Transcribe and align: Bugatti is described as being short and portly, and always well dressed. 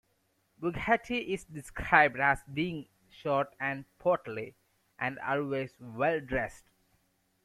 Bugatti 0.59 1.27
is 1.31 1.45
described 1.45 2.19
as 2.19 2.39
being 2.51 2.87
short 3.07 3.55
and 3.59 3.85
portly, 3.99 4.55
and 4.97 5.19
always 5.19 5.75
well 5.79 6.19
dressed. 6.19 6.65